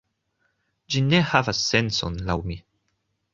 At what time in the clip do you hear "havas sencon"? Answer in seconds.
1.33-2.19